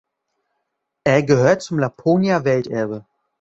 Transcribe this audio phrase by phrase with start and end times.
[1.03, 3.05] Er gehört zum Laponia-Welterbe.